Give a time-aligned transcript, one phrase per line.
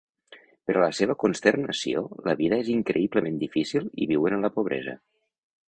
[0.69, 5.01] Per a la seva consternació, la vida és increïblement difícil i viuen en la pobresa.